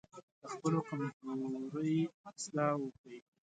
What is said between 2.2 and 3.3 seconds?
اصلاح وکړئ.